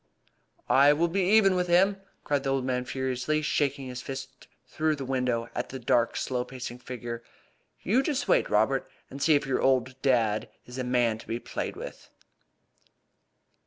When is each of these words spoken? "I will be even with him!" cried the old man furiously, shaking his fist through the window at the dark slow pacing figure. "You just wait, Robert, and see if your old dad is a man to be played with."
"I 0.67 0.93
will 0.93 1.09
be 1.09 1.21
even 1.21 1.53
with 1.53 1.67
him!" 1.67 1.97
cried 2.23 2.41
the 2.41 2.49
old 2.49 2.65
man 2.65 2.85
furiously, 2.85 3.43
shaking 3.43 3.85
his 3.87 4.01
fist 4.01 4.47
through 4.67 4.95
the 4.95 5.05
window 5.05 5.47
at 5.53 5.69
the 5.69 5.77
dark 5.77 6.17
slow 6.17 6.43
pacing 6.43 6.79
figure. 6.79 7.21
"You 7.83 8.01
just 8.01 8.27
wait, 8.27 8.49
Robert, 8.49 8.89
and 9.11 9.21
see 9.21 9.35
if 9.35 9.45
your 9.45 9.61
old 9.61 10.01
dad 10.01 10.49
is 10.65 10.79
a 10.79 10.83
man 10.83 11.19
to 11.19 11.27
be 11.27 11.37
played 11.37 11.75
with." 11.75 12.09